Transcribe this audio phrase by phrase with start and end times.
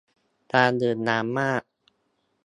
[0.53, 1.63] การดื่มน้ำมาก